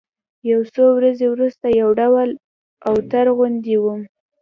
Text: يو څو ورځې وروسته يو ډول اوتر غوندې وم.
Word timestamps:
يو 0.51 0.61
څو 0.73 0.83
ورځې 0.97 1.25
وروسته 1.29 1.65
يو 1.81 1.89
ډول 2.01 2.29
اوتر 2.89 3.25
غوندې 3.37 3.75
وم. 3.83 4.01